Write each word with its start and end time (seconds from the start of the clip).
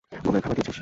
গঙ্গাকে 0.25 0.41
খাবার 0.43 0.55
দিয়েছিস? 0.57 0.77